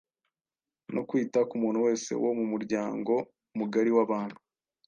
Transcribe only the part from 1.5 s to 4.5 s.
muntu wese wo mu muryango mugari w’abantu.